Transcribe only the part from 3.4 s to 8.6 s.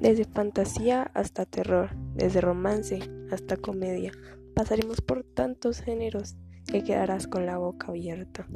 comedia, pasaremos por tantos géneros que quedarás con la boca abierta.